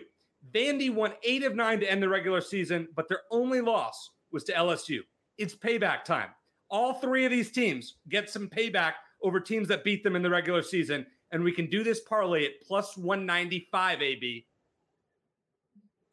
Vandy 0.52 0.92
won 0.92 1.12
eight 1.22 1.44
of 1.44 1.54
nine 1.54 1.80
to 1.80 1.90
end 1.90 2.02
the 2.02 2.08
regular 2.08 2.40
season, 2.40 2.88
but 2.96 3.08
their 3.08 3.20
only 3.30 3.60
loss 3.60 4.10
was 4.32 4.44
to 4.44 4.52
LSU. 4.52 5.00
It's 5.38 5.54
payback 5.54 6.04
time. 6.04 6.30
All 6.70 6.94
three 6.94 7.24
of 7.24 7.30
these 7.30 7.50
teams 7.50 7.96
get 8.08 8.30
some 8.30 8.48
payback 8.48 8.94
over 9.22 9.38
teams 9.38 9.68
that 9.68 9.84
beat 9.84 10.02
them 10.02 10.16
in 10.16 10.22
the 10.22 10.30
regular 10.30 10.62
season. 10.62 11.06
And 11.30 11.44
we 11.44 11.52
can 11.52 11.66
do 11.66 11.84
this 11.84 12.00
parlay 12.00 12.46
at 12.46 12.60
plus 12.66 12.96
195, 12.96 14.02
AB. 14.02 14.46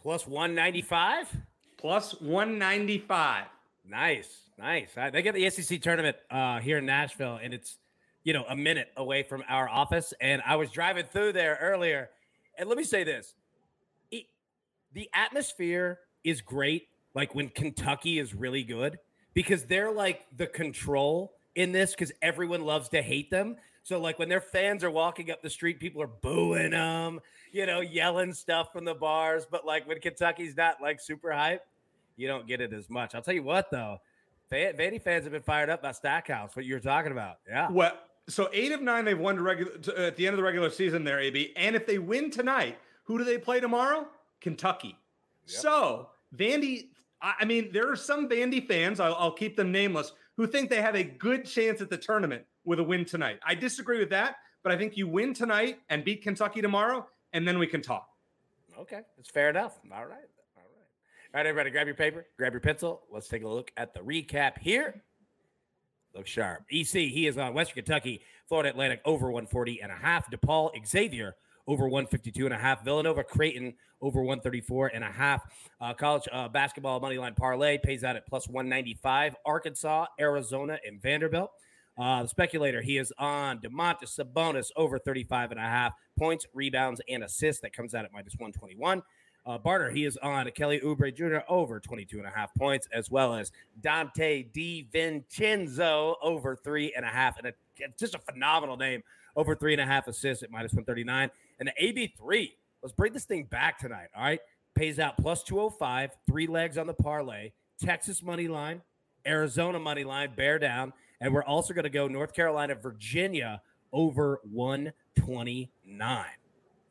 Plus 0.10 0.26
195? 0.26 1.38
Plus 1.78 2.20
195. 2.20 3.46
Nice, 3.88 4.40
nice. 4.58 4.90
They 5.14 5.22
get 5.22 5.36
the 5.36 5.48
SEC 5.52 5.80
tournament 5.84 6.18
uh, 6.32 6.58
here 6.58 6.80
in 6.80 6.88
Nashville, 6.88 7.40
and 7.40 7.54
it's 7.54 7.78
you 8.24 8.34
know 8.34 8.44
a 8.50 8.56
minute 8.56 8.88
away 8.98 9.22
from 9.22 9.44
our 9.48 9.70
office. 9.70 10.12
And 10.20 10.42
I 10.48 10.56
was 10.56 10.72
driving 10.72 11.06
through 11.06 11.34
there 11.34 11.60
earlier, 11.62 12.10
and 12.58 12.68
let 12.68 12.76
me 12.76 12.86
say 12.86 13.04
this: 13.04 13.36
it, 14.10 14.24
the 14.94 15.08
atmosphere 15.14 16.00
is 16.24 16.42
great. 16.42 16.88
Like 17.14 17.36
when 17.36 17.48
Kentucky 17.50 18.18
is 18.18 18.34
really 18.34 18.64
good 18.64 18.98
because 19.36 19.66
they're 19.66 19.92
like 19.92 20.26
the 20.36 20.48
control 20.48 21.36
in 21.54 21.72
this 21.72 21.92
because 21.92 22.12
everyone 22.24 22.66
loves 22.66 22.90
to 22.90 23.04
hate 23.04 23.30
them. 23.30 23.58
So 23.90 24.00
like 24.00 24.20
when 24.20 24.30
their 24.30 24.40
fans 24.40 24.84
are 24.84 24.92
walking 24.92 25.32
up 25.32 25.42
the 25.42 25.50
street, 25.50 25.80
people 25.80 26.00
are 26.00 26.12
booing 26.22 26.70
them, 26.70 27.20
you 27.52 27.66
know, 27.66 27.82
yelling 27.82 28.34
stuff 28.34 28.72
from 28.72 28.86
the 28.86 28.94
bars. 28.94 29.48
But 29.50 29.66
like 29.66 29.88
when 29.88 30.00
Kentucky's 30.00 30.56
not 30.56 30.80
like 30.80 31.00
super 31.00 31.32
hype, 31.32 31.66
you 32.16 32.28
don't 32.28 32.46
get 32.46 32.62
it 32.62 32.72
as 32.72 32.88
much. 32.88 33.16
I'll 33.16 33.24
tell 33.24 33.34
you 33.34 33.42
what 33.42 33.72
though, 33.72 33.98
Vandy 34.52 35.02
fans 35.02 35.24
have 35.24 35.32
been 35.32 35.42
fired 35.42 35.72
up 35.72 35.82
by 35.82 35.92
Stackhouse. 35.92 36.56
What 36.56 36.66
you're 36.66 36.80
talking 36.80 37.12
about? 37.12 37.38
Yeah. 37.50 37.68
Well, 37.72 37.94
so 38.28 38.48
eight 38.54 38.72
of 38.74 38.84
nine 38.84 39.06
they've 39.06 39.18
won 39.18 39.38
to 39.38 39.42
regular 39.42 39.72
to, 39.80 40.04
uh, 40.04 40.06
at 40.06 40.18
the 40.18 40.28
end 40.28 40.36
of 40.36 40.38
the 40.38 40.44
regular 40.44 40.70
season. 40.70 41.04
There, 41.04 41.20
AB, 41.20 41.54
and 41.56 41.76
if 41.76 41.88
they 41.88 41.98
win 41.98 42.30
tonight, 42.30 42.78
who 43.06 43.18
do 43.18 43.24
they 43.24 43.40
play 43.40 43.60
tomorrow? 43.60 44.06
Kentucky. 44.40 45.00
Yep. 45.48 45.62
So 45.62 46.10
Vandy. 46.38 46.90
I 47.24 47.44
mean, 47.44 47.72
there 47.74 47.92
are 47.92 47.98
some 47.98 48.30
Vandy 48.30 48.66
fans. 48.66 49.00
I'll, 49.00 49.16
I'll 49.16 49.34
keep 49.34 49.58
them 49.58 49.72
nameless 49.72 50.14
who 50.38 50.46
think 50.48 50.70
they 50.70 50.82
have 50.82 50.96
a 50.96 51.04
good 51.04 51.44
chance 51.44 51.82
at 51.82 51.90
the 51.90 51.98
tournament 51.98 52.46
with 52.70 52.80
a 52.80 52.84
win 52.84 53.04
tonight. 53.04 53.40
I 53.44 53.56
disagree 53.56 53.98
with 53.98 54.12
that, 54.12 54.36
but 54.62 54.72
I 54.72 54.78
think 54.78 54.96
you 54.96 55.08
win 55.08 55.34
tonight 55.34 55.80
and 55.90 56.06
beat 56.06 56.22
Kentucky 56.22 56.62
tomorrow, 56.62 57.08
and 57.34 57.48
then 57.48 57.58
we 57.58 57.66
can 57.66 57.82
talk. 57.82 58.08
Okay, 58.78 59.02
it's 59.18 59.30
fair 59.30 59.50
enough. 59.50 59.80
All 59.92 60.06
right. 60.06 60.30
All 60.56 60.64
right. 60.64 61.34
All 61.34 61.40
right, 61.40 61.46
everybody, 61.48 61.72
grab 61.72 61.88
your 61.88 61.96
paper, 61.96 62.28
grab 62.38 62.54
your 62.54 62.62
pencil. 62.62 63.02
Let's 63.12 63.28
take 63.28 63.44
a 63.44 63.48
look 63.48 63.72
at 63.76 63.96
the 63.96 64.02
recap 64.02 64.60
here. 64.60 65.02
Look 66.14 66.28
sharp. 66.28 66.66
EC, 66.72 67.10
he 67.10 67.26
is 67.26 67.40
on 67.40 67.56
Western 67.56 67.84
Kentucky, 67.84 68.22
Florida 68.48 68.70
Atlantic 68.70 69.02
over 69.04 69.32
140 69.32 69.82
and 69.82 69.92
a 69.92 69.96
half. 69.96 70.30
DePaul 70.30 70.70
Xavier 70.86 71.36
over 71.68 71.86
152 71.86 72.46
and 72.46 72.54
a 72.54 72.58
half. 72.58 72.84
Villanova 72.84 73.24
Creighton 73.24 73.74
over 74.00 74.22
134 74.22 74.92
and 74.94 75.04
a 75.04 75.08
half. 75.08 75.44
Uh, 75.82 75.94
college 75.94 76.28
uh, 76.32 76.48
basketball 76.48 77.00
money 77.00 77.18
line 77.18 77.34
parlay 77.34 77.80
pays 77.80 78.04
out 78.04 78.16
at 78.16 78.28
plus 78.28 78.48
195. 78.48 79.36
Arkansas, 79.46 80.06
Arizona, 80.20 80.78
and 80.86 81.02
Vanderbilt. 81.02 81.52
Uh, 82.00 82.24
the 82.24 82.30
speculator, 82.30 82.82
he 82.82 82.98
is 82.98 83.12
on 83.18 83.60
Domantas 83.60 84.18
Sabonis 84.18 84.72
over 84.78 84.98
35 84.98 85.52
and 85.52 85.60
a 85.60 85.64
half 85.64 85.94
points, 86.18 86.46
rebounds, 86.54 87.02
and 87.10 87.24
assists. 87.24 87.62
That 87.62 87.74
comes 87.74 87.94
out 87.94 88.06
at 88.06 88.14
minus 88.14 88.36
121. 88.36 89.04
Uh, 89.46 89.58
Barner, 89.58 89.94
he 89.94 90.06
is 90.06 90.16
on 90.18 90.50
Kelly 90.52 90.80
Oubre 90.80 91.14
Jr. 91.14 91.40
over 91.50 91.80
22 91.80 92.20
and 92.20 92.28
a 92.28 92.30
half 92.30 92.54
points, 92.56 92.88
as 92.94 93.10
well 93.10 93.34
as 93.34 93.52
Donte 93.82 94.52
DiVincenzo 94.54 96.16
over 96.22 96.56
three 96.56 96.94
and 96.96 97.04
a 97.04 97.10
half. 97.10 97.38
And 97.38 97.48
a, 97.48 97.54
just 98.00 98.16
a 98.16 98.20
phenomenal 98.20 98.78
name, 98.78 99.04
over 99.36 99.56
three 99.56 99.74
and 99.74 99.82
a 99.82 99.86
half 99.86 100.08
assists 100.08 100.44
at 100.44 100.52
minus 100.52 100.72
139. 100.72 101.30
And 101.60 101.70
the 101.70 101.74
AB3, 101.82 102.52
let's 102.82 102.94
bring 102.94 103.12
this 103.12 103.26
thing 103.26 103.44
back 103.44 103.78
tonight. 103.78 104.08
All 104.16 104.24
right. 104.24 104.40
Pays 104.76 105.00
out 105.00 105.18
plus 105.18 105.44
205, 105.44 106.12
three 106.28 106.48
legs 106.48 106.78
on 106.78 106.88
the 106.88 106.94
parlay, 106.94 107.52
Texas 107.84 108.24
money 108.24 108.48
line, 108.48 108.82
Arizona 109.26 109.80
money 109.80 110.06
line, 110.06 110.32
bear 110.36 110.60
down. 110.60 110.94
And 111.22 111.34
we're 111.34 111.44
also 111.44 111.74
going 111.74 111.84
to 111.84 111.90
go 111.90 112.08
North 112.08 112.34
Carolina, 112.34 112.76
Virginia 112.76 113.62
over 113.92 114.40
129. 114.44 116.26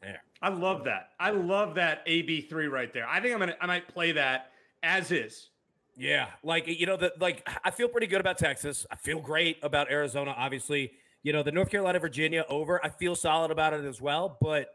There. 0.01 0.23
I 0.41 0.49
love 0.49 0.85
that. 0.85 1.11
I 1.19 1.31
love 1.31 1.75
that 1.75 2.07
AB3 2.07 2.71
right 2.71 2.93
there. 2.93 3.07
I 3.09 3.21
think 3.21 3.35
I'm 3.35 3.41
gonna 3.41 3.57
I 3.61 3.67
might 3.67 3.89
play 3.89 4.13
that 4.13 4.53
as 4.83 5.11
is. 5.11 5.51
Yeah, 5.97 6.29
like 6.45 6.69
you 6.69 6.87
know, 6.87 6.97
the 6.97 7.13
like 7.19 7.49
I 7.65 7.73
feel 7.73 7.89
pretty 7.89 8.07
good 8.07 8.21
about 8.21 8.39
Texas. 8.39 8.87
I 8.91 8.97
feel 8.97 9.19
great 9.19 9.59
about 9.63 9.91
Arizona, 9.91 10.35
obviously. 10.37 10.93
You 11.25 11.33
know, 11.33 11.43
the 11.43 11.51
North 11.51 11.71
Carolina 11.71 11.99
Virginia 11.99 12.45
over, 12.49 12.85
I 12.85 12.91
feel 12.91 13.17
solid 13.17 13.51
about 13.51 13.73
it 13.73 13.85
as 13.85 14.01
well. 14.01 14.39
But 14.41 14.69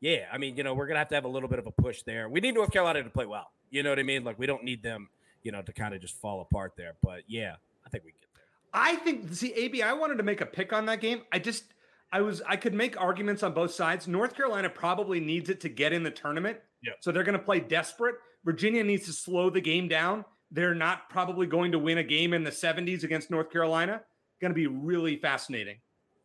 yeah, 0.00 0.26
I 0.32 0.38
mean, 0.38 0.56
you 0.56 0.62
know, 0.62 0.74
we're 0.74 0.86
gonna 0.86 1.00
have 1.00 1.08
to 1.08 1.16
have 1.16 1.24
a 1.24 1.28
little 1.28 1.48
bit 1.48 1.58
of 1.58 1.66
a 1.66 1.72
push 1.72 2.02
there. 2.02 2.28
We 2.28 2.40
need 2.40 2.54
North 2.54 2.70
Carolina 2.70 3.02
to 3.02 3.10
play 3.10 3.26
well. 3.26 3.50
You 3.70 3.82
know 3.82 3.90
what 3.90 3.98
I 3.98 4.04
mean? 4.04 4.22
Like 4.22 4.38
we 4.38 4.46
don't 4.46 4.62
need 4.62 4.84
them, 4.84 5.08
you 5.42 5.50
know, 5.50 5.62
to 5.62 5.72
kind 5.72 5.94
of 5.94 6.00
just 6.00 6.14
fall 6.14 6.40
apart 6.40 6.74
there. 6.76 6.94
But 7.02 7.22
yeah, 7.26 7.56
I 7.84 7.90
think 7.90 8.04
we 8.04 8.12
there. 8.12 8.29
I 8.72 8.96
think 8.96 9.32
see, 9.34 9.52
AB, 9.52 9.82
I 9.82 9.92
wanted 9.92 10.16
to 10.18 10.22
make 10.22 10.40
a 10.40 10.46
pick 10.46 10.72
on 10.72 10.86
that 10.86 11.00
game. 11.00 11.22
I 11.32 11.38
just 11.38 11.64
I 12.12 12.20
was 12.20 12.42
I 12.46 12.56
could 12.56 12.74
make 12.74 13.00
arguments 13.00 13.42
on 13.42 13.52
both 13.52 13.72
sides. 13.72 14.08
North 14.08 14.34
Carolina 14.34 14.68
probably 14.68 15.20
needs 15.20 15.50
it 15.50 15.60
to 15.62 15.68
get 15.68 15.92
in 15.92 16.02
the 16.02 16.10
tournament. 16.10 16.58
Yeah. 16.82 16.92
So 17.00 17.12
they're 17.12 17.24
going 17.24 17.38
to 17.38 17.44
play 17.44 17.60
desperate. 17.60 18.16
Virginia 18.44 18.82
needs 18.82 19.06
to 19.06 19.12
slow 19.12 19.50
the 19.50 19.60
game 19.60 19.88
down. 19.88 20.24
They're 20.50 20.74
not 20.74 21.10
probably 21.10 21.46
going 21.46 21.72
to 21.72 21.78
win 21.78 21.98
a 21.98 22.02
game 22.02 22.32
in 22.32 22.42
the 22.42 22.50
70s 22.50 23.04
against 23.04 23.30
North 23.30 23.50
Carolina. 23.50 24.02
Going 24.40 24.50
to 24.50 24.54
be 24.54 24.66
really 24.66 25.16
fascinating. 25.16 25.76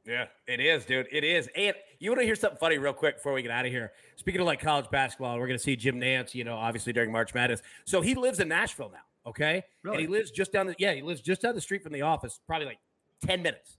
Yeah, 0.05 0.25
it 0.47 0.59
is, 0.59 0.85
dude. 0.85 1.07
It 1.11 1.23
is. 1.23 1.49
And 1.55 1.75
you 1.99 2.11
want 2.11 2.21
to 2.21 2.25
hear 2.25 2.35
something 2.35 2.59
funny 2.59 2.77
real 2.77 2.93
quick 2.93 3.17
before 3.17 3.33
we 3.33 3.41
get 3.41 3.51
out 3.51 3.65
of 3.65 3.71
here? 3.71 3.91
Speaking 4.15 4.39
of 4.39 4.47
like 4.47 4.59
college 4.59 4.89
basketball, 4.91 5.37
we're 5.39 5.47
going 5.47 5.57
to 5.57 5.63
see 5.63 5.75
Jim 5.75 5.99
Nantz, 5.99 6.35
you 6.35 6.43
know, 6.43 6.55
obviously 6.55 6.93
during 6.93 7.11
March 7.11 7.33
Madness. 7.33 7.61
So 7.85 8.01
he 8.01 8.13
lives 8.13 8.39
in 8.39 8.47
Nashville 8.47 8.91
now, 8.91 8.99
okay? 9.25 9.63
Really? 9.84 9.98
And 9.98 10.01
he 10.01 10.08
lives 10.08 10.32
just 10.32 10.51
down 10.51 10.67
the 10.67 10.75
yeah, 10.77 10.94
he 10.94 11.01
lives 11.01 11.22
just 11.22 11.41
down 11.41 11.55
the 11.55 11.62
street 11.62 11.84
from 11.84 11.94
the 11.94 12.01
office, 12.01 12.39
probably 12.48 12.67
like 12.67 12.79
10 13.25 13.41
minutes. 13.41 13.77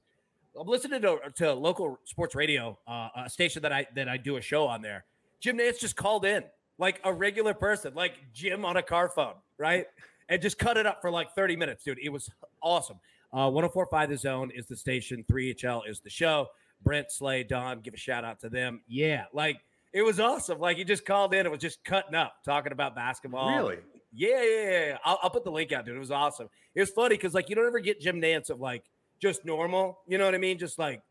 I'm 0.59 0.67
listening 0.67 1.03
to, 1.03 1.19
to 1.37 1.53
local 1.53 1.99
sports 2.05 2.35
radio, 2.35 2.79
uh, 2.89 3.09
a 3.15 3.31
station 3.31 3.63
that 3.63 3.73
I 3.73 3.87
that 3.95 4.09
I 4.09 4.17
do 4.17 4.37
a 4.37 4.41
show 4.41 4.67
on 4.67 4.83
there. 4.83 5.05
Jim 5.41 5.59
Nantz 5.59 5.81
just 5.81 5.97
called 5.97 6.25
in 6.25 6.45
like 6.79 7.01
a 7.05 7.13
regular 7.13 7.55
person, 7.55 7.95
like 7.95 8.15
Jim 8.33 8.65
on 8.65 8.77
a 8.77 8.83
car 8.83 9.09
phone, 9.09 9.35
right? 9.59 9.87
And 10.29 10.43
just 10.43 10.59
cut 10.59 10.77
it 10.77 10.87
up 10.87 11.01
for 11.01 11.11
like 11.11 11.35
30 11.35 11.57
minutes, 11.57 11.85
dude. 11.85 11.99
It 12.03 12.09
was 12.09 12.31
awesome. 12.63 12.99
Uh, 13.33 13.51
1045 13.51 14.11
The 14.11 14.17
Zone 14.17 14.51
is 14.55 14.67
the 14.67 14.77
station, 14.77 15.25
3HL 15.31 15.89
is 15.89 16.01
the 16.01 16.11
show. 16.11 16.49
Brent, 16.83 17.11
Slay, 17.11 17.43
Don, 17.43 17.81
give 17.81 17.95
a 17.95 17.99
shout 17.99 18.25
out 18.25 18.41
to 18.41 18.49
them. 18.49 18.83
Yeah, 18.87 19.25
like 19.33 19.59
it 19.93 20.03
was 20.03 20.21
awesome. 20.21 20.59
Like 20.59 20.77
he 20.77 20.85
just 20.85 21.05
called 21.05 21.33
in 21.35 21.41
and 21.41 21.51
was 21.51 21.61
just 21.61 21.83
cutting 21.85 22.15
up, 22.15 22.35
talking 22.45 22.73
about 22.73 22.95
basketball. 22.95 23.57
Really? 23.57 23.79
Yeah, 24.17 24.43
yeah, 24.43 24.71
yeah. 24.71 24.99
I'll, 25.05 25.19
I'll 25.23 25.31
put 25.31 25.45
the 25.45 25.51
link 25.51 25.73
out, 25.73 25.85
dude. 25.85 25.97
It 25.97 25.99
was 25.99 26.11
awesome. 26.11 26.49
It 26.75 26.81
was 26.81 26.91
funny 26.91 27.17
because 27.17 27.35
like 27.35 27.49
you 27.49 27.55
don't 27.57 27.67
ever 27.67 27.81
get 27.81 28.01
Jim 28.01 28.21
Nantz 28.21 28.51
of 28.51 28.61
like 28.61 28.85
just 29.21 29.45
normal. 29.45 29.99
You 30.07 30.19
know 30.19 30.25
what 30.25 30.35
I 30.35 30.39
mean? 30.39 30.59
Just 30.59 30.79
like 30.79 31.03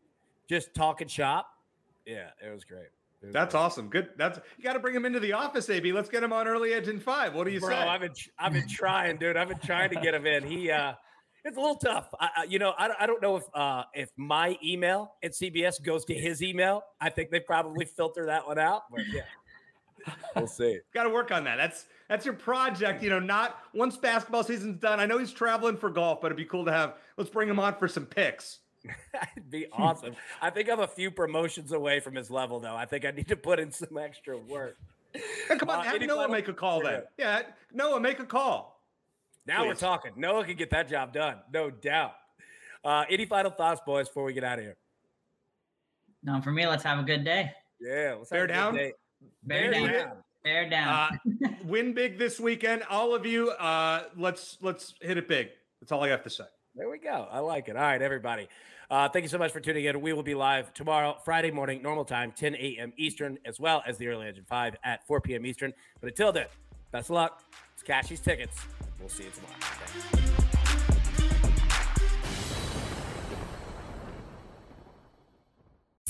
just 0.48 0.74
talking 0.74 1.08
shop. 1.08 1.48
Yeah, 2.04 2.28
it 2.44 2.52
was 2.52 2.64
great. 2.64 2.88
It 3.22 3.26
was 3.26 3.32
That's 3.32 3.54
great. 3.54 3.60
awesome. 3.60 3.88
Good. 3.88 4.10
That's 4.16 4.38
you 4.58 4.64
got 4.64 4.74
to 4.74 4.78
bring 4.78 4.94
him 4.94 5.04
into 5.04 5.20
the 5.20 5.32
office, 5.32 5.70
AB. 5.70 5.92
Let's 5.92 6.08
get 6.08 6.22
him 6.22 6.32
on 6.32 6.46
early 6.46 6.72
edge 6.72 6.88
in 6.88 7.00
five. 7.00 7.34
What 7.34 7.44
do 7.44 7.52
you 7.52 7.60
Bro, 7.60 7.70
say? 7.70 7.76
I've 7.76 8.00
been 8.00 8.12
I've 8.38 8.52
been 8.52 8.68
trying, 8.68 9.16
dude. 9.16 9.36
I've 9.36 9.48
been 9.48 9.58
trying 9.58 9.90
to 9.90 10.00
get 10.00 10.14
him 10.14 10.26
in. 10.26 10.44
He 10.44 10.70
uh 10.70 10.94
it's 11.46 11.56
a 11.56 11.60
little 11.60 11.76
tough. 11.76 12.12
I, 12.18 12.28
I, 12.38 12.44
you 12.44 12.58
know, 12.58 12.74
I, 12.76 12.90
I 12.98 13.06
don't 13.06 13.22
know 13.22 13.36
if 13.36 13.44
uh, 13.54 13.84
if 13.94 14.10
my 14.16 14.58
email 14.64 15.14
at 15.22 15.30
CBS 15.30 15.80
goes 15.80 16.04
to 16.06 16.14
his 16.14 16.42
email. 16.42 16.82
I 17.00 17.08
think 17.08 17.30
they 17.30 17.38
probably 17.38 17.84
filter 17.84 18.26
that 18.26 18.44
one 18.48 18.58
out. 18.58 18.82
But 18.90 19.02
yeah, 19.06 19.22
we'll 20.34 20.48
see. 20.48 20.80
Got 20.92 21.04
to 21.04 21.10
work 21.10 21.30
on 21.30 21.44
that. 21.44 21.54
That's 21.54 21.86
that's 22.08 22.24
your 22.24 22.34
project. 22.34 23.02
You 23.02 23.10
know, 23.10 23.18
not 23.20 23.58
once 23.74 23.96
basketball 23.96 24.44
season's 24.44 24.78
done. 24.80 25.00
I 25.00 25.06
know 25.06 25.18
he's 25.18 25.32
traveling 25.32 25.76
for 25.76 25.90
golf, 25.90 26.20
but 26.20 26.28
it'd 26.28 26.36
be 26.36 26.44
cool 26.44 26.64
to 26.64 26.72
have. 26.72 26.94
Let's 27.16 27.30
bring 27.30 27.48
him 27.48 27.58
on 27.58 27.74
for 27.78 27.88
some 27.88 28.06
picks. 28.06 28.58
That'd 29.12 29.50
be 29.50 29.66
awesome. 29.72 30.14
I 30.40 30.50
think 30.50 30.70
I'm 30.70 30.78
a 30.80 30.86
few 30.86 31.10
promotions 31.10 31.72
away 31.72 31.98
from 31.98 32.14
his 32.14 32.30
level, 32.30 32.60
though. 32.60 32.76
I 32.76 32.84
think 32.84 33.04
I 33.04 33.10
need 33.10 33.26
to 33.28 33.36
put 33.36 33.58
in 33.58 33.72
some 33.72 33.98
extra 33.98 34.38
work. 34.38 34.76
Hey, 35.12 35.56
come 35.58 35.70
on, 35.70 35.80
Uh, 35.80 35.82
have 35.82 36.00
Noah 36.02 36.08
final- 36.16 36.28
make 36.28 36.46
a 36.48 36.52
call 36.52 36.82
then. 36.82 37.02
Yeah, 37.18 37.42
Noah, 37.72 37.98
make 38.00 38.20
a 38.20 38.24
call. 38.26 38.80
Now 39.46 39.64
we're 39.64 39.72
Please. 39.74 39.80
talking. 39.80 40.12
Noah 40.16 40.44
can 40.44 40.56
get 40.56 40.70
that 40.70 40.88
job 40.88 41.12
done, 41.12 41.38
no 41.52 41.70
doubt. 41.70 42.14
Uh, 42.84 43.04
any 43.10 43.24
final 43.26 43.50
thoughts, 43.50 43.80
boys, 43.84 44.08
before 44.08 44.24
we 44.24 44.32
get 44.32 44.44
out 44.44 44.58
of 44.58 44.64
here? 44.64 44.76
No, 46.22 46.40
for 46.40 46.52
me, 46.52 46.66
let's 46.66 46.82
have 46.84 46.98
a 46.98 47.02
good 47.02 47.24
day. 47.24 47.52
Yeah, 47.80 48.14
let's 48.18 48.30
Bear 48.30 48.40
have 48.40 48.50
a 48.50 48.52
good 48.52 48.52
down? 48.52 48.74
day. 48.74 48.92
Bear, 49.42 49.70
Bear 49.70 49.72
down. 49.72 49.92
down. 49.92 50.16
Bear 50.46 50.70
down. 50.70 51.18
Uh, 51.34 51.48
win 51.64 51.92
big 51.92 52.18
this 52.18 52.38
weekend, 52.38 52.84
all 52.88 53.16
of 53.16 53.26
you. 53.26 53.50
Uh, 53.50 54.04
let's 54.16 54.58
let's 54.62 54.94
hit 55.00 55.18
it 55.18 55.26
big. 55.26 55.48
That's 55.80 55.90
all 55.90 56.04
I 56.04 56.08
have 56.08 56.22
to 56.22 56.30
say. 56.30 56.44
There 56.76 56.88
we 56.88 56.98
go. 56.98 57.26
I 57.32 57.40
like 57.40 57.68
it. 57.68 57.74
All 57.74 57.82
right, 57.82 58.00
everybody. 58.00 58.46
Uh, 58.88 59.08
thank 59.08 59.24
you 59.24 59.28
so 59.28 59.38
much 59.38 59.50
for 59.50 59.58
tuning 59.58 59.86
in. 59.86 60.00
We 60.00 60.12
will 60.12 60.22
be 60.22 60.36
live 60.36 60.72
tomorrow, 60.72 61.16
Friday 61.24 61.50
morning, 61.50 61.82
normal 61.82 62.04
time, 62.04 62.30
10 62.30 62.54
a.m. 62.54 62.92
Eastern, 62.96 63.38
as 63.44 63.58
well 63.58 63.82
as 63.88 63.98
the 63.98 64.06
early 64.06 64.28
engine 64.28 64.44
5 64.48 64.76
at 64.84 65.04
4 65.08 65.20
p.m. 65.20 65.44
Eastern. 65.44 65.74
But 66.00 66.10
until 66.10 66.30
then, 66.30 66.46
best 66.92 67.10
of 67.10 67.16
luck. 67.16 67.42
It's 67.74 67.82
Cashy's 67.82 68.20
tickets. 68.20 68.56
We'll 69.00 69.08
see 69.08 69.24
you 69.24 69.30
tomorrow. 69.30 69.54
Thanks. 69.58 70.45